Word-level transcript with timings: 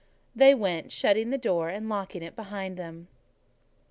They 0.35 0.55
went, 0.55 0.91
shutting 0.91 1.29
the 1.29 1.37
door, 1.37 1.69
and 1.69 1.87
locking 1.87 2.23
it 2.23 2.35
behind 2.35 2.75
them. 2.75 3.07